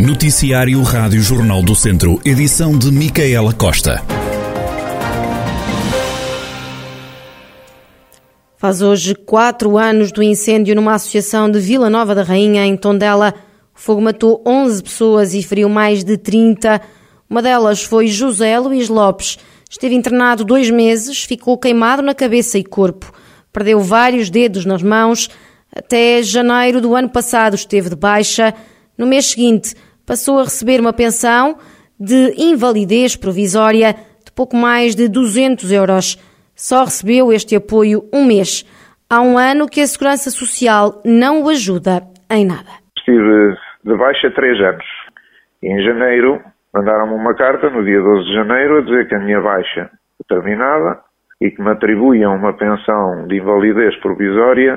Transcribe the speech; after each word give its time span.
Noticiário 0.00 0.80
Rádio 0.82 1.20
Jornal 1.20 1.62
do 1.62 1.74
Centro, 1.74 2.18
edição 2.24 2.78
de 2.78 2.90
Micaela 2.90 3.52
Costa. 3.52 4.02
Faz 8.56 8.80
hoje 8.80 9.14
quatro 9.14 9.76
anos 9.76 10.10
do 10.10 10.22
incêndio 10.22 10.74
numa 10.74 10.94
associação 10.94 11.50
de 11.50 11.60
Vila 11.60 11.90
Nova 11.90 12.14
da 12.14 12.22
Rainha, 12.22 12.64
em 12.64 12.78
Tondela. 12.78 13.34
O 13.76 13.78
fogo 13.78 14.00
matou 14.00 14.42
11 14.46 14.82
pessoas 14.82 15.34
e 15.34 15.42
feriu 15.42 15.68
mais 15.68 16.02
de 16.02 16.16
30. 16.16 16.80
Uma 17.28 17.42
delas 17.42 17.82
foi 17.82 18.06
José 18.06 18.58
Luís 18.58 18.88
Lopes. 18.88 19.38
Esteve 19.68 19.94
internado 19.94 20.46
dois 20.46 20.70
meses, 20.70 21.24
ficou 21.24 21.58
queimado 21.58 22.00
na 22.00 22.14
cabeça 22.14 22.56
e 22.56 22.64
corpo. 22.64 23.12
Perdeu 23.52 23.78
vários 23.80 24.30
dedos 24.30 24.64
nas 24.64 24.82
mãos. 24.82 25.28
Até 25.70 26.22
janeiro 26.22 26.80
do 26.80 26.96
ano 26.96 27.10
passado 27.10 27.54
esteve 27.54 27.90
de 27.90 27.96
baixa. 27.96 28.54
No 28.96 29.06
mês 29.06 29.26
seguinte, 29.26 29.74
passou 30.06 30.38
a 30.38 30.44
receber 30.44 30.80
uma 30.80 30.92
pensão 30.92 31.56
de 31.98 32.34
invalidez 32.38 33.14
provisória 33.16 33.92
de 34.24 34.32
pouco 34.34 34.56
mais 34.56 34.94
de 34.94 35.08
200 35.08 35.70
euros. 35.70 36.16
Só 36.54 36.84
recebeu 36.84 37.32
este 37.32 37.56
apoio 37.56 38.02
um 38.12 38.24
mês. 38.24 38.64
Há 39.08 39.20
um 39.20 39.36
ano 39.36 39.68
que 39.68 39.80
a 39.80 39.86
Segurança 39.86 40.30
Social 40.30 41.00
não 41.04 41.42
o 41.42 41.48
ajuda 41.48 42.02
em 42.30 42.46
nada. 42.46 42.70
Estive 42.96 43.56
de 43.84 43.96
baixa 43.96 44.30
três 44.30 44.60
anos. 44.60 44.84
em 45.62 45.82
janeiro 45.82 46.40
mandaram-me 46.72 47.14
uma 47.14 47.34
carta, 47.34 47.68
no 47.68 47.84
dia 47.84 48.00
12 48.00 48.24
de 48.24 48.34
janeiro, 48.34 48.78
a 48.78 48.80
dizer 48.82 49.08
que 49.08 49.14
a 49.14 49.20
minha 49.20 49.40
baixa 49.40 49.90
terminava 50.28 51.02
e 51.40 51.50
que 51.50 51.60
me 51.60 51.70
atribuíam 51.70 52.36
uma 52.36 52.52
pensão 52.52 53.26
de 53.26 53.36
invalidez 53.36 53.96
provisória 54.00 54.76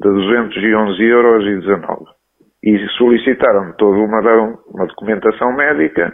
de 0.00 0.08
211 0.08 1.02
euros 1.02 1.44
19 1.44 2.19
e 2.62 2.78
solicitaram 2.98 3.72
toda 3.78 3.98
uma, 3.98 4.20
uma 4.68 4.86
documentação 4.86 5.52
médica 5.54 6.12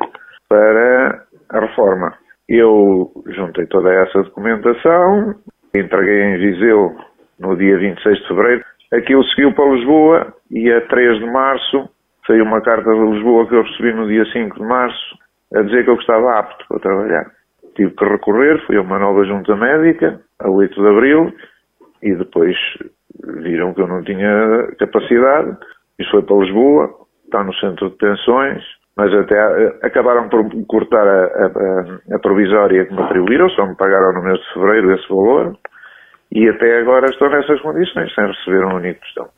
para 0.49 1.25
a 1.51 1.61
reforma. 1.61 2.15
Eu 2.49 3.11
juntei 3.27 3.67
toda 3.67 3.93
essa 3.93 4.23
documentação, 4.23 5.35
entreguei 5.75 6.23
em 6.23 6.39
Viseu 6.39 6.97
no 7.41 7.57
dia 7.57 7.77
26 7.79 8.19
de 8.19 8.29
fevereiro. 8.29 8.65
Aquilo 8.93 9.25
seguiu 9.25 9.53
para 9.53 9.73
Lisboa 9.73 10.35
e 10.51 10.71
a 10.71 10.81
3 10.83 11.19
de 11.19 11.27
março 11.27 11.89
saiu 12.27 12.45
uma 12.45 12.61
carta 12.61 12.89
de 12.89 13.11
Lisboa 13.13 13.49
que 13.49 13.55
eu 13.55 13.63
recebi 13.63 13.93
no 13.93 14.07
dia 14.07 14.25
5 14.27 14.57
de 14.57 14.65
março 14.65 15.19
a 15.55 15.63
dizer 15.63 15.85
que 15.85 15.91
eu 15.91 15.97
estava 15.97 16.39
apto 16.39 16.65
para 16.69 16.81
trabalhar. 16.81 17.27
Tive 17.75 17.91
que 17.91 18.05
recorrer, 18.05 18.65
fui 18.67 18.77
a 18.77 18.81
uma 18.81 18.99
nova 18.99 19.25
junta 19.25 19.55
médica, 19.57 20.21
a 20.39 20.49
8 20.49 20.81
de 20.81 20.89
abril, 20.89 21.35
e 22.03 22.15
depois 22.15 22.57
viram 23.43 23.75
que 23.75 23.81
eu 23.81 23.87
não 23.87 24.03
tinha 24.03 24.69
capacidade 24.79 25.57
isso 25.99 26.11
foi 26.11 26.23
para 26.23 26.37
Lisboa, 26.37 26.95
está 27.25 27.43
no 27.43 27.55
centro 27.55 27.91
de 27.91 27.97
pensões, 27.97 28.63
mas 28.97 29.13
até 29.13 29.35
eh, 29.35 29.79
acabaram 29.83 30.29
por 30.29 30.49
cortar 30.67 31.07
a, 31.07 31.25
a, 31.25 32.17
a 32.17 32.19
provisória 32.19 32.87
que 32.87 32.95
me 32.95 33.03
atribuíram, 33.03 33.49
só 33.51 33.67
me 33.67 33.75
pagaram 33.77 34.13
no 34.13 34.23
mês 34.23 34.39
de 34.39 34.55
fevereiro 34.55 34.95
esse 34.95 35.09
valor, 35.09 35.57
e 36.33 36.49
até 36.49 36.81
agora 36.81 37.07
estou 37.07 37.31
nessas 37.31 37.61
condições, 37.61 38.15
sem 38.15 38.27
receber 38.27 38.65
um 38.65 38.77
único 38.77 39.01
questão. 39.01 39.29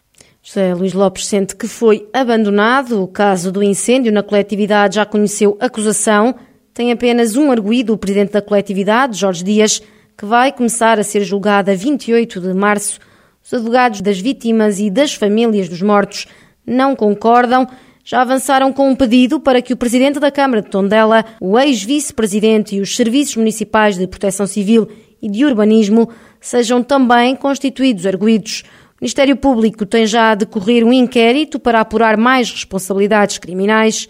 José 0.43 0.73
Luís 0.75 0.95
Lopes 0.95 1.27
sente 1.27 1.55
que 1.55 1.69
foi 1.69 2.09
abandonado. 2.13 3.03
O 3.03 3.09
caso 3.09 3.53
do 3.53 3.63
incêndio 3.63 4.13
na 4.13 4.23
coletividade 4.23 4.95
já 4.95 5.05
conheceu 5.05 5.59
acusação. 5.61 6.35
Tem 6.73 6.91
apenas 6.91 7.37
um 7.37 7.51
arguído, 7.51 7.93
o 7.93 7.99
presidente 7.99 8.33
da 8.33 8.41
coletividade, 8.41 9.19
Jorge 9.19 9.45
Dias, 9.45 9.81
que 10.17 10.25
vai 10.25 10.51
começar 10.53 10.99
a 10.99 11.03
ser 11.03 11.21
julgado 11.21 11.71
a 11.71 11.75
28 11.75 12.41
de 12.41 12.55
março. 12.55 12.99
Os 13.45 13.53
advogados 13.53 14.01
das 14.01 14.21
vítimas 14.21 14.79
e 14.79 14.91
das 14.91 15.13
famílias 15.13 15.69
dos 15.69 15.83
mortos 15.83 16.27
não 16.69 16.95
concordam, 16.95 17.67
já 18.05 18.23
avançaram 18.23 18.73
com 18.73 18.89
um 18.89 18.97
pedido 18.97 19.39
para 19.41 19.61
que 19.61 19.73
o 19.73 19.77
Presidente 19.77 20.19
da 20.19 20.31
Câmara 20.31 20.63
de 20.63 20.71
Tondela, 20.71 21.25
o 21.41 21.59
ex-vice-presidente 21.59 22.77
e 22.77 22.81
os 22.81 22.97
serviços 22.97 23.37
municipais 23.37 23.99
de 23.99 24.07
proteção 24.07 24.47
civil 24.47 24.89
e 25.21 25.29
de 25.29 25.45
urbanismo 25.45 26.09
sejam 26.41 26.83
também 26.83 27.37
constituídos 27.37 28.07
arguídos. 28.07 28.65
O 28.93 29.03
Ministério 29.03 29.37
Público 29.37 29.85
tem 29.85 30.07
já 30.07 30.31
a 30.31 30.35
decorrer 30.35 30.85
um 30.85 30.93
inquérito 30.93 31.59
para 31.59 31.81
apurar 31.81 32.17
mais 32.17 32.51
responsabilidades 32.51 33.39
criminais 33.39 34.09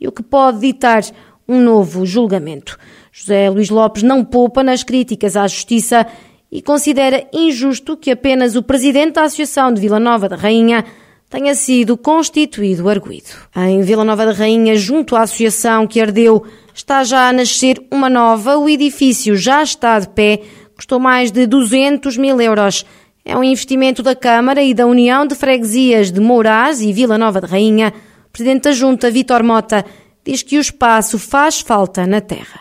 e 0.00 0.06
o 0.06 0.12
que 0.12 0.22
pode 0.22 0.60
ditar 0.60 1.02
um 1.48 1.60
novo 1.60 2.06
julgamento. 2.06 2.78
José 3.10 3.50
Luís 3.50 3.68
Lopes 3.70 4.02
não 4.02 4.24
poupa 4.24 4.62
nas 4.62 4.82
críticas 4.82 5.36
à 5.36 5.46
Justiça 5.46 6.06
e 6.50 6.62
considera 6.62 7.26
injusto 7.32 7.96
que 7.96 8.10
apenas 8.10 8.56
o 8.56 8.62
Presidente 8.62 9.14
da 9.14 9.24
Associação 9.24 9.72
de 9.72 9.80
Vila 9.80 9.98
Nova 9.98 10.28
da 10.28 10.36
Rainha 10.36 10.84
tenha 11.32 11.54
sido 11.54 11.96
constituído 11.96 12.90
arguído. 12.90 13.30
Em 13.56 13.80
Vila 13.80 14.04
Nova 14.04 14.26
da 14.26 14.32
Rainha, 14.32 14.76
junto 14.76 15.16
à 15.16 15.22
associação 15.22 15.86
que 15.86 15.98
ardeu, 15.98 16.44
está 16.74 17.02
já 17.04 17.30
a 17.30 17.32
nascer 17.32 17.78
uma 17.90 18.10
nova. 18.10 18.58
O 18.58 18.68
edifício 18.68 19.34
já 19.34 19.62
está 19.62 19.98
de 19.98 20.10
pé, 20.10 20.40
custou 20.76 21.00
mais 21.00 21.32
de 21.32 21.46
200 21.46 22.18
mil 22.18 22.38
euros. 22.38 22.84
É 23.24 23.34
um 23.34 23.42
investimento 23.42 24.02
da 24.02 24.14
Câmara 24.14 24.62
e 24.62 24.74
da 24.74 24.86
União 24.86 25.26
de 25.26 25.34
Freguesias 25.34 26.12
de 26.12 26.20
Mourás 26.20 26.82
e 26.82 26.92
Vila 26.92 27.16
Nova 27.16 27.40
de 27.40 27.46
Rainha. 27.46 27.94
O 28.28 28.30
Presidente 28.30 28.64
da 28.64 28.72
Junta, 28.72 29.10
Vítor 29.10 29.42
Mota, 29.42 29.86
diz 30.22 30.42
que 30.42 30.58
o 30.58 30.60
espaço 30.60 31.18
faz 31.18 31.62
falta 31.62 32.06
na 32.06 32.20
terra. 32.20 32.60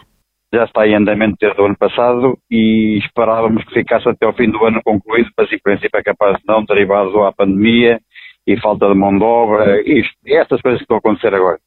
Já 0.53 0.63
está 0.63 0.87
em 0.87 0.95
andamento 0.95 1.35
desde 1.41 1.61
o 1.61 1.65
ano 1.65 1.77
passado 1.77 2.37
e 2.49 2.99
esperávamos 2.99 3.65
que 3.65 3.73
ficasse 3.73 4.07
até 4.07 4.25
o 4.25 4.33
fim 4.33 4.49
do 4.49 4.63
ano 4.65 4.81
concluído, 4.83 5.29
mas 5.37 5.51
em 5.51 5.59
princípio 5.59 5.99
é 5.99 6.03
capaz 6.03 6.37
de 6.37 6.43
não, 6.47 6.63
derivado 6.63 7.21
à 7.23 7.33
pandemia 7.33 7.99
e 8.47 8.59
falta 8.59 8.87
de 8.87 8.95
mão 8.95 9.17
de 9.17 9.23
obra, 9.23 9.81
isto, 9.81 10.13
essas 10.25 10.61
coisas 10.61 10.79
que 10.79 10.83
estão 10.83 10.97
a 10.97 10.99
acontecer 10.99 11.33
agora. 11.33 11.57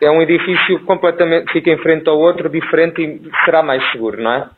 É 0.00 0.10
um 0.10 0.20
edifício 0.20 0.80
completamente, 0.84 1.52
fica 1.52 1.70
em 1.70 1.78
frente 1.78 2.08
ao 2.08 2.18
outro, 2.18 2.48
diferente 2.48 3.02
e 3.02 3.30
será 3.44 3.62
mais 3.62 3.82
seguro, 3.92 4.20
não 4.20 4.32
é? 4.32 4.48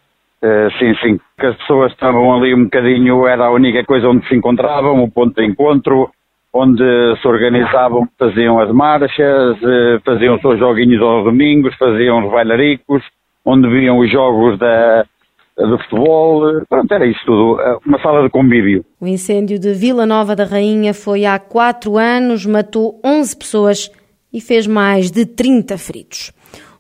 Uh, 0.43 0.71
sim, 0.79 0.95
sim. 0.97 1.21
Que 1.39 1.47
as 1.47 1.57
pessoas 1.57 1.93
estavam 1.93 2.35
ali 2.35 2.55
um 2.55 2.65
bocadinho, 2.65 3.27
era 3.27 3.47
a 3.47 3.51
única 3.51 3.85
coisa 3.85 4.09
onde 4.09 4.27
se 4.29 4.35
encontravam, 4.35 5.03
o 5.03 5.11
ponto 5.11 5.35
de 5.35 5.47
encontro, 5.47 6.11
onde 6.53 6.85
se 7.21 7.29
organizavam, 7.29 8.09
faziam 8.19 8.59
as 8.59 8.71
marchas, 8.71 9.57
uh, 9.63 10.01
faziam 10.05 10.37
os 10.37 10.41
seus 10.41 10.59
joguinhos 10.59 11.03
aos 11.03 11.25
domingos, 11.25 11.75
faziam 11.77 12.25
os 12.25 12.33
bailaricos, 12.33 13.03
onde 13.45 13.69
viam 13.69 13.99
os 13.99 14.11
jogos 14.11 14.59
da, 14.59 15.05
do 15.57 15.79
futebol, 15.79 16.63
pronto, 16.69 16.93
era 16.93 17.07
isso 17.07 17.21
tudo, 17.25 17.61
é 17.61 17.79
uma 17.87 18.01
sala 18.03 18.25
de 18.25 18.31
convívio. 18.31 18.85
O 19.01 19.07
incêndio 19.07 19.59
de 19.59 19.73
Vila 19.73 20.05
Nova 20.05 20.35
da 20.35 20.45
Rainha 20.45 20.93
foi 20.93 21.25
há 21.25 21.39
quatro 21.39 21.97
anos, 21.97 22.45
matou 22.45 23.01
11 23.05 23.37
pessoas 23.37 23.91
e 24.33 24.41
fez 24.41 24.67
mais 24.67 25.11
de 25.11 25.25
30 25.25 25.79
feridos. 25.79 26.33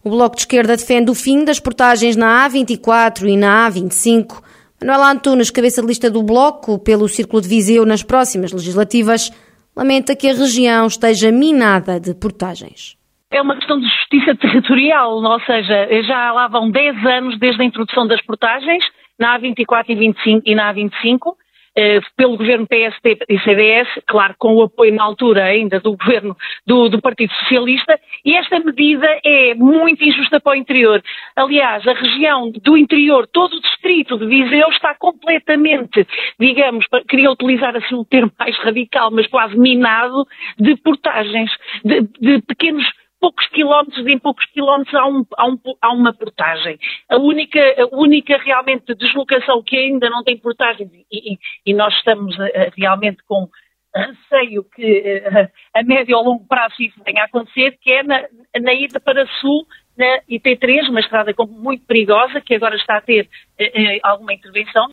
O 0.03 0.11
Bloco 0.11 0.37
de 0.37 0.43
Esquerda 0.43 0.77
defende 0.77 1.11
o 1.11 1.15
fim 1.15 1.45
das 1.45 1.61
portagens 1.61 2.17
na 2.17 2.49
A24 2.49 3.29
e 3.29 3.37
na 3.37 3.71
A25. 3.71 4.43
Manuela 4.81 5.13
Antunes, 5.13 5.51
cabeça 5.51 5.81
de 5.81 5.87
lista 5.87 6.11
do 6.11 6.23
Bloco 6.23 6.79
pelo 6.79 7.09
Círculo 7.09 7.41
de 7.41 7.49
Viseu 7.49 7.87
nas 7.87 8.03
próximas 8.03 8.53
legislativas, 8.53 9.33
lamenta 9.75 10.17
que 10.17 10.29
a 10.29 10.35
região 10.35 10.87
esteja 10.87 11.31
minada 11.31 11.99
de 11.99 12.13
portagens 12.13 12.97
é 13.35 13.43
uma 13.43 13.57
questão 13.57 13.79
de 13.79 13.87
justiça 13.87 14.35
territorial, 14.37 15.17
ou 15.17 15.41
seja, 15.41 15.89
já 16.03 16.33
lá 16.33 16.47
vão 16.49 16.71
10 16.71 17.05
anos 17.05 17.39
desde 17.39 17.61
a 17.61 17.65
introdução 17.65 18.07
das 18.07 18.23
portagens, 18.23 18.85
na 19.19 19.39
A24 19.39 19.85
e, 19.89 19.95
25, 19.95 20.43
e 20.47 20.55
na 20.55 20.73
A25, 20.73 21.35
eh, 21.77 22.01
pelo 22.17 22.37
governo 22.37 22.67
PST 22.69 23.19
e 23.29 23.39
CDS, 23.41 23.89
claro, 24.07 24.37
com 24.39 24.55
o 24.55 24.63
apoio 24.63 24.95
na 24.95 25.03
altura 25.03 25.45
ainda 25.45 25.81
do 25.81 25.97
governo 25.97 26.37
do, 26.65 26.89
do, 26.89 27.03
Partido 27.03 27.33
Socialista, 27.35 27.99
e 28.25 28.37
esta 28.37 28.61
medida 28.61 29.07
é 29.25 29.55
muito 29.55 30.05
injusta 30.05 30.39
para 30.39 30.53
o 30.53 30.57
interior. 30.57 31.03
Aliás, 31.35 31.85
a 31.89 31.93
região 31.93 32.53
do 32.53 32.77
interior, 32.77 33.27
todo 33.27 33.55
o 33.55 33.61
distrito 33.61 34.17
de 34.17 34.27
Viseu 34.27 34.69
está 34.69 34.95
completamente, 34.95 36.07
digamos, 36.39 36.87
queria 37.09 37.33
utilizar 37.33 37.75
assim 37.77 37.97
um 37.97 38.05
termo 38.05 38.31
mais 38.39 38.57
radical, 38.59 39.11
mas 39.11 39.27
quase 39.27 39.59
minado, 39.59 40.25
de 40.57 40.77
portagens, 40.77 41.51
de, 41.85 42.03
de 42.21 42.41
pequenos 42.43 42.85
poucos 43.25 43.49
quilómetros, 43.49 44.07
em 44.07 44.19
poucos 44.19 44.45
quilómetros 44.53 44.95
há, 44.95 45.07
um, 45.07 45.25
há, 45.39 45.49
um, 45.49 45.59
há, 45.81 45.93
uma 45.95 46.13
portagem. 46.13 46.79
A 47.09 47.17
única, 47.17 47.59
a 47.59 47.97
única 47.97 48.37
realmente 48.37 48.95
deslocação 48.95 49.63
que 49.63 49.79
ainda 49.79 50.11
não 50.11 50.23
tem 50.23 50.37
portagem, 50.37 50.91
e, 51.11 51.39
e 51.65 51.73
nós 51.73 51.95
estamos 51.95 52.37
uh, 52.37 52.43
realmente 52.77 53.23
com 53.27 53.49
receio 53.97 54.63
que 54.75 55.23
uh, 55.27 55.51
a 55.75 55.83
médio 55.85 56.19
ou 56.19 56.25
longo 56.25 56.47
prazo 56.47 56.75
isso 56.81 57.01
venha 57.03 57.23
a 57.23 57.25
acontecer, 57.25 57.79
que 57.81 57.93
é 57.93 58.03
na, 58.03 58.25
na 58.61 58.75
ida 58.75 59.01
para 59.01 59.27
sul, 59.41 59.65
na 59.97 60.21
IT3, 60.31 60.91
uma 60.91 61.01
estrada 61.01 61.33
muito 61.49 61.87
perigosa, 61.87 62.43
que 62.43 62.55
agora 62.55 62.77
está 62.77 62.99
a 62.99 63.01
ter 63.01 63.27
alguma 64.03 64.35
intervenção. 64.35 64.91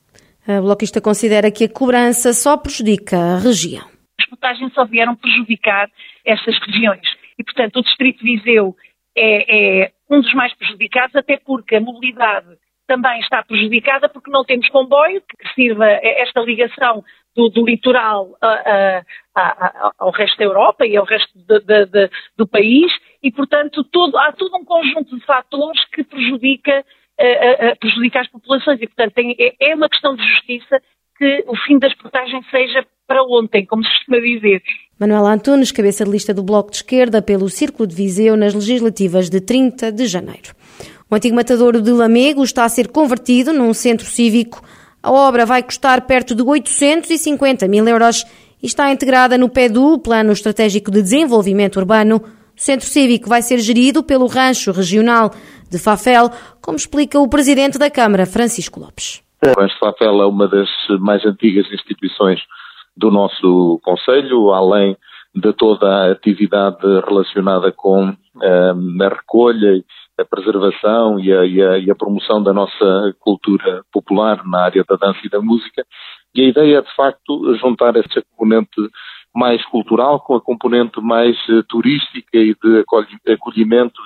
A 0.48 0.62
bloquista 0.62 1.02
considera 1.02 1.52
que 1.52 1.66
a 1.66 1.70
cobrança 1.70 2.32
só 2.32 2.56
prejudica 2.56 3.18
a 3.18 3.40
região. 3.40 3.86
As 4.18 4.30
portagens 4.30 4.74
só 4.74 4.86
vieram 4.86 5.16
prejudicar 5.16 5.90
estas 6.24 6.58
regiões 6.60 7.21
e, 7.42 7.44
portanto, 7.44 7.78
o 7.78 7.84
Distrito 7.84 8.24
de 8.24 8.36
Viseu 8.36 8.76
é, 9.18 9.84
é 9.84 9.92
um 10.10 10.22
dos 10.22 10.34
mais 10.34 10.54
prejudicados, 10.54 11.16
até 11.16 11.38
porque 11.38 11.76
a 11.76 11.82
mobilidade 11.82 12.48
também 12.88 13.20
está 13.22 13.44
prejudicada 13.44 14.08
porque 14.10 14.30
não 14.30 14.44
temos 14.44 14.70
comboio 14.70 15.22
que 15.22 15.54
sirva 15.54 15.86
esta 15.88 16.42
ligação 16.42 17.04
do, 17.36 17.50
do 17.50 17.66
litoral 17.66 18.38
a, 18.42 18.48
a, 18.48 19.04
a, 19.36 19.92
ao 19.98 20.12
resto 20.12 20.38
da 20.38 20.44
Europa 20.44 20.86
e 20.86 20.96
ao 20.98 21.06
resto 21.06 21.32
de, 21.36 21.60
de, 21.62 21.86
de, 21.86 22.10
do 22.38 22.48
país. 22.48 22.92
E, 23.24 23.32
portanto, 23.32 23.84
todo, 23.86 24.18
há 24.18 24.32
todo 24.34 24.56
um 24.58 24.66
conjunto 24.66 25.18
de 25.18 25.26
fatores 25.26 25.84
que 25.86 26.04
prejudica, 26.04 26.86
uh, 27.20 27.72
uh, 27.72 27.80
prejudica 27.80 28.20
as 28.20 28.28
populações. 28.28 28.82
E, 28.82 28.88
portanto, 28.88 29.14
tem, 29.14 29.36
é, 29.40 29.72
é 29.72 29.76
uma 29.76 29.90
questão 29.90 30.16
de 30.16 30.24
justiça 30.28 30.82
que 31.22 31.44
o 31.48 31.56
fim 31.68 31.78
das 31.78 31.94
portagens 31.94 32.44
seja 32.50 32.84
para 33.08 33.22
ontem, 33.22 33.64
como 33.68 33.84
se 33.84 33.92
costuma 33.92 34.18
dizer. 34.18 34.64
Manuela 35.00 35.32
Antunes, 35.32 35.72
cabeça 35.72 36.04
de 36.04 36.10
lista 36.10 36.34
do 36.34 36.42
Bloco 36.42 36.72
de 36.72 36.78
Esquerda 36.78 37.22
pelo 37.22 37.48
Círculo 37.48 37.86
de 37.86 37.94
Viseu 37.94 38.36
nas 38.36 38.56
legislativas 38.56 39.30
de 39.30 39.40
30 39.40 39.92
de 39.92 40.08
janeiro. 40.08 40.56
O 41.08 41.14
antigo 41.14 41.36
matadouro 41.36 41.80
de 41.80 41.92
Lamego 41.92 42.44
está 42.44 42.66
a 42.66 42.70
ser 42.70 42.88
convertido 42.88 43.54
num 43.54 43.72
centro 43.72 44.08
cívico. 44.08 44.64
A 45.04 45.12
obra 45.12 45.46
vai 45.46 45.62
custar 45.62 46.08
perto 46.08 46.34
de 46.34 46.42
850 46.42 47.68
mil 47.68 47.88
euros 47.88 48.26
e 48.60 48.66
está 48.66 48.92
integrada 48.92 49.38
no 49.38 49.48
PEDU, 49.48 50.00
Plano 50.00 50.32
Estratégico 50.32 50.90
de 50.90 51.04
Desenvolvimento 51.04 51.78
Urbano. 51.78 52.16
O 52.18 52.60
centro 52.60 52.88
cívico 52.88 53.30
vai 53.30 53.44
ser 53.44 53.60
gerido 53.60 54.02
pelo 54.02 54.26
Rancho 54.26 54.72
Regional 54.72 55.32
de 55.70 55.78
Fafel, 55.78 56.32
como 56.60 56.78
explica 56.78 57.20
o 57.20 57.30
presidente 57.30 57.78
da 57.78 57.92
Câmara, 57.92 58.26
Francisco 58.26 58.80
Lopes. 58.80 59.22
Rancho 59.44 59.74
de 59.74 59.80
Fafel 59.80 60.22
é 60.22 60.26
uma 60.28 60.48
das 60.48 60.70
mais 61.00 61.26
antigas 61.26 61.66
instituições 61.72 62.40
do 62.96 63.10
nosso 63.10 63.80
Conselho, 63.84 64.52
além 64.52 64.96
de 65.34 65.52
toda 65.54 65.88
a 65.88 66.12
atividade 66.12 66.86
relacionada 67.08 67.72
com 67.72 68.10
uh, 68.10 69.04
a 69.04 69.10
recolha, 69.10 69.84
a 70.20 70.26
preservação 70.26 71.20
e 71.20 71.34
a, 71.34 71.46
e, 71.46 71.62
a, 71.62 71.78
e 71.80 71.90
a, 71.90 71.96
promoção 71.96 72.44
da 72.44 72.54
nossa 72.54 73.16
cultura 73.20 73.84
popular 73.92 74.46
na 74.46 74.66
área 74.66 74.84
da 74.88 74.96
dança 74.96 75.20
e 75.24 75.30
da 75.30 75.42
música. 75.42 75.84
E 76.36 76.42
a 76.42 76.48
ideia 76.50 76.78
é, 76.78 76.82
de 76.82 76.96
facto, 76.96 77.56
juntar 77.56 77.96
essa 77.96 78.22
componente 78.36 78.90
mais 79.34 79.66
cultural 79.68 80.20
com 80.20 80.36
a 80.36 80.42
componente 80.42 81.02
mais 81.02 81.36
uh, 81.50 81.64
turística 81.64 82.38
e 82.38 82.54
de 82.54 83.34
acolhimento 83.34 84.00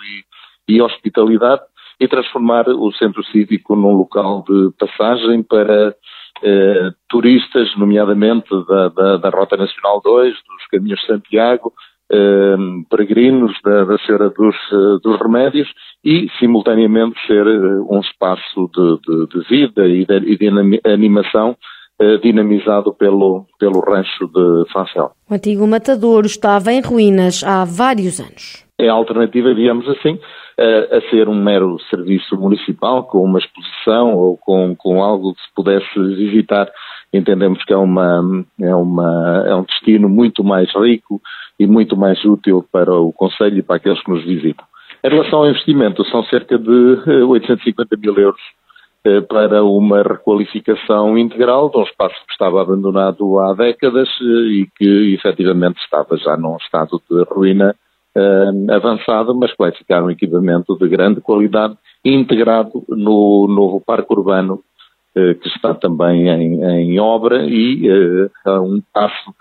e, 0.70 0.76
e 0.76 0.82
hospitalidade 0.82 1.64
e 2.00 2.08
transformar 2.08 2.68
o 2.68 2.92
centro 2.94 3.24
cívico 3.26 3.76
num 3.76 3.94
local 3.94 4.44
de 4.48 4.72
passagem 4.78 5.44
para 5.44 5.96
eh, 6.44 6.90
turistas, 7.10 7.76
nomeadamente 7.78 8.50
da, 8.68 8.90
da, 8.90 9.18
da, 9.18 9.30
Rota 9.30 9.56
Nacional 9.58 10.02
2, 10.04 10.34
dos 10.34 10.68
Caminhos 10.72 11.00
de 11.00 11.08
Santiago, 11.08 11.74
eh, 12.12 12.56
peregrinos 12.90 13.54
da, 13.64 13.86
da 13.86 13.98
Senhora 14.00 14.30
dos, 14.30 14.56
eh, 14.56 15.00
dos, 15.04 15.20
Remédios 15.20 15.68
e, 16.04 16.28
simultaneamente, 16.40 17.16
ser 17.26 17.48
eh, 17.48 17.80
um 17.90 18.00
espaço 18.00 18.70
de, 18.74 19.00
de, 19.00 19.28
de 19.28 19.48
vida 19.50 19.88
e 19.88 20.06
de, 20.06 20.18
e 20.32 20.38
de 20.38 20.82
animação 20.90 21.56
eh, 21.98 22.18
dinamizado 22.18 22.94
pelo, 22.94 23.46
pelo 23.58 23.80
rancho 23.80 24.28
de 24.28 24.70
Fancel. 24.74 25.12
O 25.30 25.34
antigo 25.34 25.66
matadouro 25.66 26.28
estava 26.28 26.74
em 26.74 26.82
ruínas 26.82 27.42
há 27.42 27.64
vários 27.64 28.20
anos. 28.20 28.66
É 28.78 28.90
a 28.90 28.94
alternativa, 28.94 29.56
digamos 29.56 29.88
assim, 29.88 30.20
a, 30.58 30.98
a 30.98 31.02
ser 31.10 31.28
um 31.28 31.36
mero 31.36 31.78
serviço 31.90 32.36
municipal, 32.38 33.04
com 33.04 33.24
uma 33.24 33.40
exposição 33.40 34.16
ou 34.16 34.38
com, 34.38 34.76
com 34.76 35.04
algo 35.04 35.34
que 35.34 35.42
se 35.42 35.54
pudesse 35.56 36.00
visitar, 36.16 36.72
entendemos 37.14 37.64
que 37.64 37.74
é, 37.74 37.78
uma, 37.78 38.22
é, 38.62 38.76
uma, 38.76 39.44
é 39.48 39.56
um 39.56 39.64
destino 39.64 40.10
muito 40.10 40.44
mais 40.44 40.70
rico 40.76 41.22
e 41.60 41.66
muito 41.66 41.96
mais 41.96 42.24
útil 42.26 42.66
para 42.72 42.94
o 42.94 43.12
Conselho 43.14 43.60
e 43.60 43.64
para 43.64 43.78
aqueles 43.78 44.02
que 44.04 44.12
nos 44.12 44.24
visitam. 44.24 44.66
Em 45.04 45.10
relação 45.10 45.40
ao 45.40 45.50
investimento, 45.50 46.04
são 46.06 46.24
cerca 46.26 46.58
de 46.58 46.70
850 46.70 47.94
eh, 47.94 47.98
mil 47.98 48.18
euros 48.18 48.42
eh, 49.06 49.22
para 49.22 49.64
uma 49.64 50.02
requalificação 50.02 51.18
integral 51.18 51.70
de 51.70 51.78
um 51.78 51.84
espaço 51.84 52.16
que 52.26 52.32
estava 52.32 52.62
abandonado 52.62 53.40
há 53.40 53.54
décadas 53.54 54.10
eh, 54.20 54.24
e 54.24 54.68
que 54.76 55.14
efetivamente 55.14 55.80
estava 55.80 56.18
já 56.18 56.36
num 56.36 56.58
estado 56.58 57.00
de 57.10 57.24
ruína 57.32 57.76
uh, 58.16 58.74
avançado, 58.74 59.36
mas 59.36 59.52
que 59.52 59.58
vai 59.58 59.72
ficar 59.72 60.04
um 60.04 60.10
equipamento 60.10 60.78
de 60.78 60.88
grande 60.88 61.22
qualidade 61.22 61.78
integrado 62.04 62.84
no 62.88 63.48
novo 63.48 63.82
parque 63.82 64.12
urbano 64.14 64.62
uh, 65.16 65.36
que 65.36 65.48
está 65.48 65.74
também 65.74 66.30
em, 66.30 66.64
em 66.64 67.00
obra 67.00 67.46
e 67.46 67.90
uh, 67.90 68.32
a 68.46 68.62
um 68.62 68.82
passo 68.94 69.34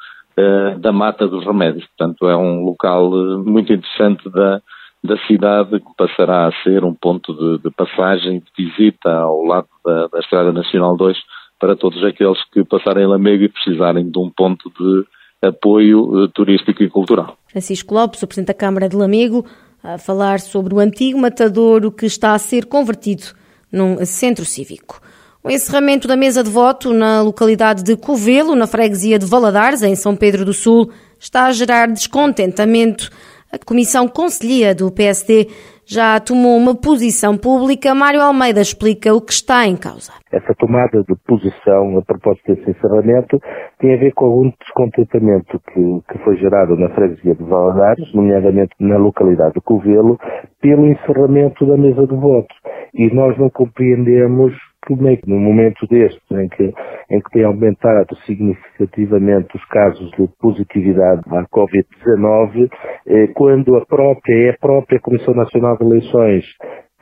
da 0.81 0.91
Mata 0.91 1.29
dos 1.29 1.47
Remédios. 1.47 1.87
Portanto, 1.97 2.29
é 2.29 2.37
um 2.37 2.65
local 2.65 3.09
muito 3.47 3.73
interessante 3.73 4.29
da, 4.29 4.61
da 5.00 5.17
cidade 5.29 5.79
que 5.79 5.94
passará 5.97 6.49
a 6.49 6.62
ser 6.65 6.82
um 6.82 6.93
ponto 6.93 7.32
de, 7.32 7.62
de 7.62 7.70
passagem, 7.70 8.41
de 8.41 8.65
visita 8.65 9.12
ao 9.12 9.44
lado 9.44 9.69
da, 9.85 10.09
da 10.09 10.19
Estrada 10.19 10.53
Nacional 10.53 10.97
2 10.97 11.17
para 11.61 11.77
todos 11.77 12.03
aqueles 12.03 12.43
que 12.50 12.65
passarem 12.65 13.06
Lamego 13.06 13.44
e 13.44 13.49
precisarem 13.49 14.11
de 14.11 14.19
um 14.19 14.29
ponto 14.29 14.73
de 14.77 15.05
apoio 15.41 16.27
turístico 16.35 16.82
e 16.82 16.91
cultural. 16.91 17.37
Francisco 17.55 17.95
Lopes, 17.95 18.21
o 18.21 18.27
Presidente 18.27 18.49
da 18.49 18.55
Câmara 18.55 18.89
de 18.89 18.97
Lamego, 18.97 19.47
a 19.81 19.97
falar 19.97 20.41
sobre 20.41 20.75
o 20.75 20.81
antigo 20.81 21.17
matadouro 21.17 21.93
que 21.93 22.05
está 22.05 22.35
a 22.35 22.39
ser 22.39 22.67
convertido 22.67 23.27
num 23.71 24.05
centro 24.05 24.45
cívico. 24.45 25.01
O 25.41 25.49
encerramento 25.49 26.09
da 26.09 26.17
mesa 26.17 26.43
de 26.43 26.51
voto 26.51 26.93
na 26.93 27.23
localidade 27.23 27.85
de 27.85 27.97
Covelo, 27.97 28.56
na 28.56 28.67
freguesia 28.67 29.21
de 29.21 29.27
Valadares, 29.27 29.85
em 29.85 29.95
São 29.95 30.17
Pedro 30.17 30.45
do 30.45 30.53
Sul, 30.53 30.91
está 31.17 31.45
a 31.45 31.53
gerar 31.53 31.87
descontentamento. 31.87 33.09
A 33.53 33.59
Comissão 33.65 34.09
Conselhia 34.09 34.75
do 34.75 34.91
PSD 34.91 35.49
já 35.86 36.19
tomou 36.20 36.56
uma 36.56 36.75
posição 36.75 37.36
pública. 37.36 37.94
Mário 37.94 38.20
Almeida 38.20 38.60
explica 38.60 39.14
o 39.14 39.20
que 39.20 39.32
está 39.32 39.66
em 39.66 39.76
causa. 39.76 40.12
Essa 40.32 40.54
tomada 40.54 41.02
de 41.04 41.14
posição 41.26 41.98
a 41.98 42.02
propósito 42.02 42.54
desse 42.54 42.70
encerramento 42.70 43.40
tem 43.78 43.94
a 43.94 43.98
ver 43.98 44.12
com 44.12 44.25
algum 44.25 44.52
descontentamento 44.60 45.60
que, 45.72 46.00
que 46.12 46.19
foi 46.25 46.36
gerado 46.36 46.76
na 46.76 46.88
freguesia 46.90 47.34
de 47.34 47.44
Valadares, 47.44 48.12
nomeadamente 48.14 48.75
na 48.81 48.96
localidade 48.96 49.54
de 49.54 49.60
Covelo, 49.60 50.19
pelo 50.60 50.86
encerramento 50.86 51.66
da 51.66 51.76
mesa 51.76 52.06
de 52.06 52.14
voto. 52.14 52.54
E 52.94 53.12
nós 53.14 53.36
não 53.38 53.50
compreendemos 53.50 54.52
como 54.86 55.08
é 55.08 55.16
que 55.16 55.28
no 55.28 55.38
momento 55.38 55.86
destes, 55.86 56.22
em 56.31 56.48
que, 56.48 56.72
em 57.10 57.20
que 57.20 57.31
tem 57.32 57.44
aumentado 57.44 58.16
significativamente 58.26 59.56
os 59.56 59.64
casos 59.66 60.10
de 60.12 60.28
positividade 60.40 61.22
à 61.28 61.44
Covid-19, 61.44 62.70
eh, 63.06 63.26
quando 63.34 63.76
a 63.76 63.86
própria, 63.86 64.48
é 64.48 64.50
a 64.50 64.58
própria 64.58 65.00
Comissão 65.00 65.34
Nacional 65.34 65.76
de 65.76 65.84
Eleições 65.84 66.44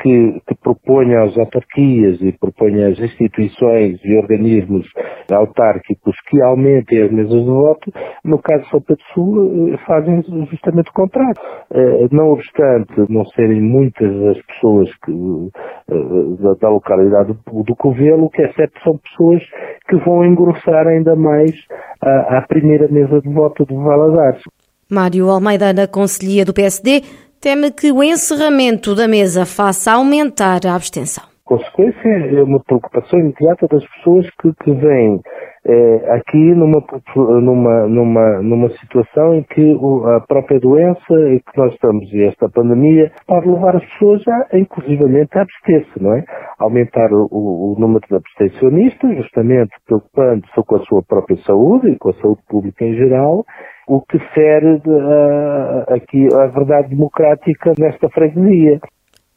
que, 0.03 0.41
que 0.47 0.55
propõe 0.57 1.15
às 1.15 1.39
autarquias 1.39 2.21
e 2.21 2.33
propõe 2.33 2.83
às 2.85 2.99
instituições 2.99 4.01
e 4.05 4.17
organismos 4.17 4.87
autárquicos 5.31 6.17
que 6.29 6.43
aumentem 6.43 7.03
as 7.03 7.13
mesas 7.13 7.41
de 7.41 7.51
voto, 7.51 7.93
no 8.25 8.39
caso 8.43 8.65
de 8.65 8.71
São 8.71 8.81
Pedro 8.81 9.05
Sul, 9.15 9.73
eh, 9.73 9.79
fazem 9.87 10.23
justamente 10.51 10.91
o 10.91 10.93
contrário. 10.93 11.41
Eh, 11.73 12.09
não 12.11 12.31
obstante 12.31 12.93
não 13.09 13.25
serem 13.27 13.61
muitas 13.61 14.11
as 14.27 14.47
pessoas 14.47 14.91
que, 15.05 15.13
eh, 15.13 16.57
da 16.61 16.69
localidade 16.69 17.33
do 17.33 17.77
Covelo, 17.77 18.25
o 18.25 18.31
que 18.31 18.43
é 18.43 18.53
certo 18.53 18.83
são 18.83 18.99
pessoas 18.99 19.43
que 19.89 19.97
vão 19.97 20.25
engrossar 20.25 20.87
ainda 20.89 21.15
mais 21.15 21.53
a, 22.01 22.39
a 22.39 22.43
primeira 22.43 22.89
mesa 22.89 23.21
de 23.21 23.29
voto 23.33 23.65
de 23.65 23.75
Valadares. 23.75 24.43
Mário 24.91 25.31
Almeida, 25.31 25.73
na 25.73 25.87
Conselhia 25.87 26.45
do 26.45 26.53
PSD, 26.53 27.03
teme 27.43 27.73
que 27.73 27.91
o 27.91 28.05
encerramento 28.05 28.95
da 28.95 29.09
mesa 29.09 29.45
faça 29.45 29.93
aumentar 29.93 30.61
a 30.65 30.77
abstenção. 30.77 31.25
Consequência 31.45 32.09
é 32.09 32.41
uma 32.41 32.63
preocupação 32.63 33.19
imediata 33.19 33.67
das 33.67 33.85
pessoas 33.97 34.31
que, 34.41 34.55
que 34.63 34.71
vêm 34.71 35.21
eh, 35.65 36.15
aqui 36.15 36.55
numa, 36.55 36.83
numa, 37.17 37.89
numa, 37.89 38.43
numa 38.43 38.69
situação 38.79 39.35
em 39.35 39.43
que 39.43 39.77
a 40.17 40.21
própria 40.21 40.61
doença 40.61 41.15
em 41.31 41.39
que 41.39 41.59
nós 41.59 41.73
estamos 41.75 42.13
e 42.13 42.23
esta 42.23 42.49
pandemia 42.49 43.11
pode 43.27 43.49
levar 43.49 43.75
as 43.75 43.85
pessoas 43.93 44.23
a, 44.29 44.57
inclusivamente, 44.57 45.37
a 45.37 45.43
abster-se, 45.43 46.01
não 46.01 46.15
é? 46.15 46.25
Aumentar 46.61 47.13
o, 47.13 47.27
o, 47.33 47.77
número 47.77 48.07
de 48.09 48.15
abstencionistas, 48.15 49.17
justamente 49.17 49.71
preocupando-se 49.85 50.63
com 50.65 50.77
a 50.77 50.85
sua 50.85 51.03
própria 51.03 51.37
saúde 51.39 51.91
e 51.91 51.99
com 51.99 52.11
a 52.11 52.15
saúde 52.15 52.41
pública 52.49 52.85
em 52.85 52.95
geral, 52.95 53.45
o 53.87 54.01
que 54.01 54.19
fere 54.35 54.81
uh, 54.87 55.95
aqui 55.95 56.29
a 56.35 56.47
verdade 56.47 56.89
democrática 56.89 57.73
nesta 57.79 58.09
freguesia. 58.09 58.81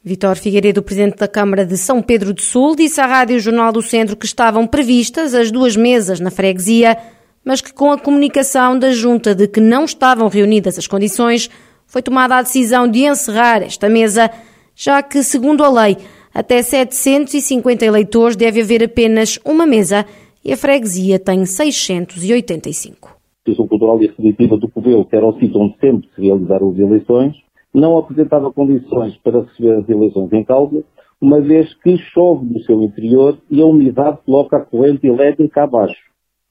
Vitor 0.03 0.35
Figueiredo, 0.35 0.83
presidente 0.83 1.17
da 1.17 1.27
Câmara 1.27 1.65
de 1.65 1.75
São 1.77 1.99
Pedro 1.99 2.31
do 2.31 2.41
Sul, 2.41 2.75
disse 2.75 3.01
à 3.01 3.07
Rádio 3.07 3.39
Jornal 3.39 3.71
do 3.71 3.81
Centro 3.81 4.15
que 4.15 4.27
estavam 4.27 4.67
previstas 4.67 5.33
as 5.33 5.49
duas 5.49 5.75
mesas 5.75 6.19
na 6.19 6.29
freguesia, 6.29 6.95
mas 7.43 7.59
que 7.59 7.73
com 7.73 7.91
a 7.91 7.97
comunicação 7.97 8.77
da 8.77 8.91
Junta 8.91 9.33
de 9.33 9.47
que 9.47 9.59
não 9.59 9.83
estavam 9.83 10.27
reunidas 10.27 10.77
as 10.77 10.85
condições, 10.85 11.49
foi 11.87 12.03
tomada 12.03 12.35
a 12.35 12.41
decisão 12.43 12.87
de 12.87 13.03
encerrar 13.05 13.63
esta 13.63 13.89
mesa, 13.89 14.29
já 14.75 15.01
que, 15.01 15.23
segundo 15.23 15.63
a 15.63 15.69
lei, 15.69 15.97
até 16.31 16.61
750 16.61 17.83
eleitores 17.83 18.35
deve 18.35 18.61
haver 18.61 18.83
apenas 18.83 19.39
uma 19.43 19.65
mesa 19.65 20.05
e 20.43 20.53
a 20.53 20.57
freguesia 20.57 21.17
tem 21.17 21.45
685. 21.45 23.14
Associação 23.45 23.67
Cultural 23.67 24.01
e 24.01 24.07
Recreativa 24.07 24.57
do 24.57 24.69
Covelo, 24.69 25.05
que 25.05 25.15
era 25.15 25.25
o 25.25 25.33
sítio 25.33 25.61
onde 25.61 25.77
sempre 25.77 26.09
se 26.15 26.21
realizaram 26.21 26.69
as 26.71 26.79
eleições, 26.79 27.35
não 27.73 27.97
apresentava 27.97 28.51
condições 28.51 29.15
para 29.17 29.41
receber 29.41 29.77
as 29.77 29.87
eleições 29.87 30.33
em 30.33 30.43
causa, 30.43 30.83
uma 31.21 31.39
vez 31.39 31.73
que 31.81 31.97
chove 31.97 32.45
no 32.45 32.59
seu 32.61 32.81
interior 32.81 33.37
e 33.49 33.61
a 33.61 33.65
unidade 33.65 34.17
coloca 34.25 34.57
a 34.57 34.65
corrente 34.65 35.05
elétrica 35.05 35.63
abaixo. 35.63 35.99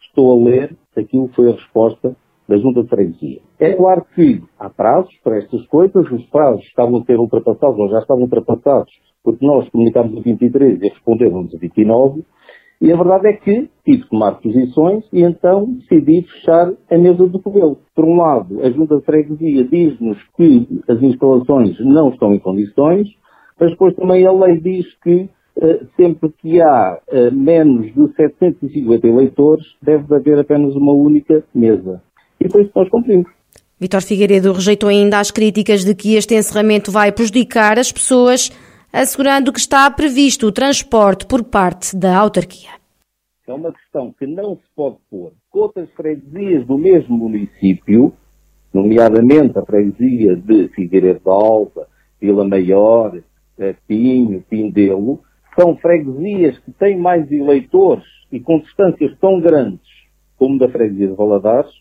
Estou 0.01 0.33
a 0.33 0.45
ler, 0.45 0.77
aquilo 0.97 1.29
foi 1.35 1.51
a 1.51 1.55
resposta 1.55 2.17
da 2.49 2.57
Junta 2.59 2.83
de 2.83 2.89
Freguesia. 2.89 3.41
É 3.59 3.73
claro 3.73 4.05
que 4.15 4.43
há 4.59 4.71
prazos 4.71 5.15
para 5.25 5.39
estas 5.39 5.67
coisas, 5.67 6.11
os 6.11 6.25
prazos 6.27 6.65
estavam 6.65 6.99
a 7.01 7.05
ser 7.05 7.19
ultrapassados, 7.19 7.79
ou 7.79 7.89
já 7.89 7.99
estavam 7.99 8.25
ultrapassados, 8.25 8.93
porque 9.23 9.45
nós 9.45 9.69
comunicámos 9.71 10.17
a 10.19 10.21
23 10.21 10.81
e 10.81 10.89
responderam-nos 10.89 11.55
a 11.55 11.59
29, 11.59 12.23
e 12.85 12.93
a 12.93 12.97
verdade 12.97 13.29
é 13.29 13.33
que 13.33 13.71
tive 13.83 14.03
que 14.03 14.11
tomar 14.11 14.33
posições 14.33 15.05
e 15.11 15.23
então 15.23 15.65
decidi 15.65 16.21
fechar 16.29 16.71
a 16.91 16.99
mesa 16.99 17.27
do 17.27 17.41
Covelo. 17.41 17.79
Por 17.95 18.05
um 18.05 18.19
lado, 18.19 18.61
a 18.61 18.71
Junta 18.71 18.99
de 18.99 19.05
Freguesia 19.07 19.65
diz-nos 19.65 20.19
que 20.37 20.69
as 20.87 21.03
instalações 21.03 21.81
não 21.81 22.11
estão 22.11 22.35
em 22.35 22.39
condições, 22.39 23.09
mas 23.59 23.71
depois 23.71 23.97
também 23.97 24.27
a 24.27 24.33
lei 24.33 24.61
diz 24.61 24.85
que 25.03 25.31
uh, 25.57 25.87
sempre 25.97 26.31
que 26.43 26.61
há 26.61 26.99
uh, 27.09 27.35
menos 27.35 27.87
de 27.87 28.15
750 28.17 29.09
eleitores, 29.09 29.65
deve 29.83 30.15
haver 30.15 30.39
apenas 30.39 30.77
uma 30.77 30.93
única 30.93 31.43
mesa. 31.55 32.03
E 32.39 32.47
por 32.49 32.61
isso 32.61 32.73
nós 32.77 32.91
cumprimos. 32.91 33.27
Vitor 33.81 34.03
Figueiredo 34.03 34.53
rejeitou 34.53 34.91
ainda 34.91 35.21
as 35.21 35.31
críticas 35.31 35.87
de 35.87 35.95
que 35.95 36.17
este 36.17 36.35
encerramento 36.35 36.93
vai 36.93 37.11
prejudicar 37.11 37.79
as 37.79 37.91
pessoas 37.91 38.51
assegurando 38.95 39.53
que 39.53 39.59
está 39.59 39.91
previsto 39.91 40.47
o 40.47 40.53
transporte 40.53 41.27
por 41.27 41.43
parte 41.43 41.97
da 41.97 42.17
autarquia. 42.17 42.71
É 43.45 43.53
uma 43.53 43.73
questão 43.73 44.15
que 44.17 44.25
não 44.25 44.55
se 44.55 44.63
pode 44.77 44.99
pôr 45.11 45.33
com 45.51 45.59
outras 45.59 45.91
freguesias 45.97 46.65
do 46.65 46.79
mesmo 46.79 47.19
município, 47.19 48.13
nomeadamente 48.73 49.59
a 49.59 49.67
freguesia 49.67 50.37
de 50.37 50.69
Figueiredo 50.69 51.19
de 51.19 51.29
Alva, 51.29 51.89
Vila 52.21 52.47
Maior, 52.47 53.21
eh, 53.59 53.75
Pinho, 53.89 54.41
Pindelo, 54.49 55.21
são 55.59 55.77
freguesias 55.77 56.57
que 56.61 56.71
têm 56.71 56.97
mais 56.97 57.31
eleitores 57.33 58.05
e 58.31 58.39
com 58.39 58.61
distâncias 58.61 59.13
tão 59.19 59.41
grandes 59.41 59.89
como 60.37 60.57
da 60.57 60.69
freguesia 60.69 61.09
de 61.09 61.15
Valadares, 61.15 61.73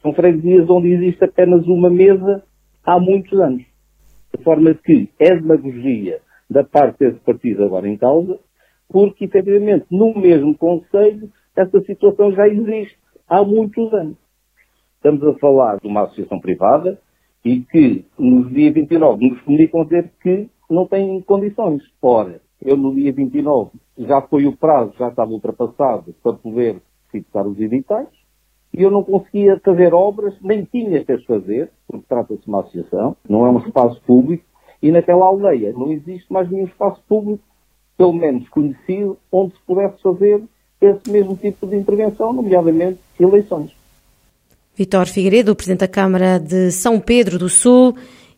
são 0.00 0.14
freguesias 0.14 0.68
onde 0.70 0.88
existe 0.88 1.22
apenas 1.22 1.66
uma 1.66 1.90
mesa 1.90 2.42
há 2.82 2.98
muitos 2.98 3.38
anos. 3.38 3.62
De 4.34 4.42
forma 4.42 4.74
que 4.74 5.10
é 5.18 5.34
demagogia 5.34 6.20
da 6.52 6.64
parte 6.64 6.98
desse 6.98 7.18
partido 7.20 7.64
agora 7.64 7.88
em 7.88 7.96
causa, 7.96 8.38
porque 8.88 9.24
efetivamente 9.24 9.86
no 9.90 10.14
mesmo 10.14 10.56
Conselho 10.56 11.30
essa 11.56 11.80
situação 11.82 12.32
já 12.32 12.48
existe 12.48 12.96
há 13.28 13.42
muitos 13.42 13.92
anos. 13.92 14.16
Estamos 14.96 15.22
a 15.24 15.38
falar 15.38 15.78
de 15.80 15.86
uma 15.86 16.02
associação 16.02 16.40
privada 16.40 16.98
e 17.44 17.60
que 17.60 18.04
no 18.18 18.48
dia 18.50 18.72
29 18.72 19.28
nos 19.28 19.40
comunicam 19.42 19.84
dizer 19.84 20.12
que 20.22 20.48
não 20.70 20.86
têm 20.86 21.20
condições. 21.22 21.82
Ora, 22.00 22.40
eu 22.60 22.76
no 22.76 22.94
dia 22.94 23.12
29 23.12 23.70
já 23.98 24.22
foi 24.22 24.46
o 24.46 24.56
prazo, 24.56 24.94
já 24.98 25.08
estava 25.08 25.30
ultrapassado 25.30 26.14
para 26.22 26.34
poder 26.34 26.80
fixar 27.10 27.46
os 27.46 27.58
editais 27.58 28.08
e 28.72 28.82
eu 28.82 28.90
não 28.90 29.02
conseguia 29.02 29.60
fazer 29.62 29.92
obras, 29.92 30.34
nem 30.40 30.64
tinha 30.64 31.04
que 31.04 31.12
as 31.12 31.22
fazer, 31.24 31.70
porque 31.86 32.06
trata-se 32.08 32.42
de 32.42 32.48
uma 32.48 32.60
associação, 32.60 33.16
não 33.28 33.44
é 33.44 33.50
um 33.50 33.58
espaço 33.58 34.00
público, 34.06 34.44
e 34.82 34.90
naquela 34.90 35.26
aldeia 35.26 35.72
não 35.72 35.92
existe 35.92 36.30
mais 36.30 36.50
nenhum 36.50 36.66
espaço 36.66 37.00
público, 37.08 37.42
pelo 37.96 38.12
menos 38.12 38.48
conhecido, 38.48 39.16
onde 39.30 39.52
se 39.52 39.60
pudesse 39.66 40.02
fazer 40.02 40.42
esse 40.80 41.10
mesmo 41.10 41.36
tipo 41.36 41.66
de 41.66 41.76
intervenção, 41.76 42.32
nomeadamente 42.32 42.98
eleições. 43.20 43.70
Vitor 44.74 45.06
Figueiredo, 45.06 45.54
Presidente 45.54 45.80
da 45.80 45.88
Câmara 45.88 46.38
de 46.38 46.72
São 46.72 46.98
Pedro 46.98 47.38
do 47.38 47.48
Sul, 47.48 47.94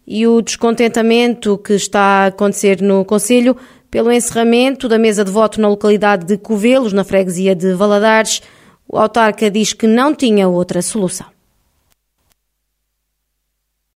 e 0.06 0.26
o 0.26 0.42
descontentamento 0.42 1.56
que 1.56 1.72
está 1.72 2.00
a 2.00 2.26
acontecer 2.26 2.82
no 2.82 3.04
Conselho 3.04 3.56
pelo 3.90 4.12
encerramento 4.12 4.88
da 4.88 4.98
mesa 4.98 5.24
de 5.24 5.30
voto 5.30 5.60
na 5.60 5.68
localidade 5.68 6.26
de 6.26 6.36
Covelos, 6.36 6.92
na 6.92 7.04
freguesia 7.04 7.54
de 7.54 7.72
Valadares. 7.72 8.42
O 8.86 8.98
autarca 8.98 9.50
diz 9.50 9.72
que 9.72 9.86
não 9.86 10.14
tinha 10.14 10.48
outra 10.48 10.82
solução. 10.82 11.33